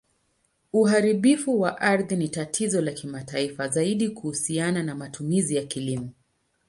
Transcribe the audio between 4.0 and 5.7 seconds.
kuhusiana na matumizi ya